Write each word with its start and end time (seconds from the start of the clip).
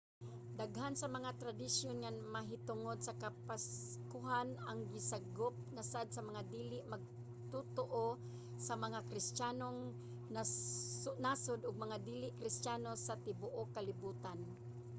daghan 0.59 0.93
sa 0.97 1.07
mga 1.15 1.31
tradisyon 1.41 1.95
nga 1.99 2.11
mahitungod 2.35 2.97
sa 3.03 3.17
kapaskuhan 3.23 4.49
ang 4.69 4.79
gisagop 4.93 5.53
na 5.75 5.83
sad 5.91 6.07
sa 6.11 6.25
mga 6.29 6.41
dili 6.55 6.79
magtotoo 6.93 8.07
sa 8.65 8.73
mga 8.85 8.99
kristiyanong 9.09 9.79
nasud 11.25 11.59
ug 11.67 11.81
mga 11.83 11.97
dili 12.09 12.27
kristiyano 12.39 12.91
sa 13.05 13.13
tibuok 13.25 13.67
kalibutan 13.77 14.39